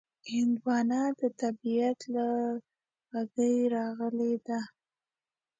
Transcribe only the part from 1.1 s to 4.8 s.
د طبیعت له غېږې راغلې ده.